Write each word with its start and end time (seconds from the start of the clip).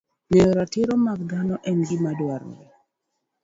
Ng'eyo 0.29 0.51
ratiro 0.59 0.93
mag 1.05 1.19
dhano 1.29 1.55
en 1.69 1.79
gima 1.87 2.11
dwarore 2.19 2.67